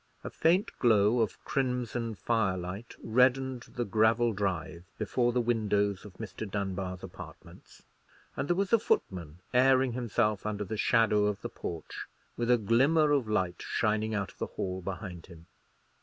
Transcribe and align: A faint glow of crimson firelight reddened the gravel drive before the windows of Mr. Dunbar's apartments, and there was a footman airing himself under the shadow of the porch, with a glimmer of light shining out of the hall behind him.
A 0.23 0.31
faint 0.31 0.71
glow 0.79 1.19
of 1.19 1.39
crimson 1.45 2.15
firelight 2.15 2.95
reddened 3.03 3.67
the 3.75 3.85
gravel 3.85 4.33
drive 4.33 4.83
before 4.97 5.31
the 5.31 5.39
windows 5.39 6.05
of 6.05 6.13
Mr. 6.15 6.49
Dunbar's 6.49 7.03
apartments, 7.03 7.83
and 8.35 8.49
there 8.49 8.55
was 8.55 8.73
a 8.73 8.79
footman 8.79 9.41
airing 9.53 9.93
himself 9.93 10.43
under 10.43 10.63
the 10.63 10.75
shadow 10.75 11.25
of 11.25 11.43
the 11.43 11.49
porch, 11.49 12.07
with 12.35 12.49
a 12.49 12.57
glimmer 12.57 13.11
of 13.11 13.29
light 13.29 13.61
shining 13.61 14.15
out 14.15 14.31
of 14.31 14.39
the 14.39 14.47
hall 14.57 14.81
behind 14.81 15.27
him. 15.27 15.45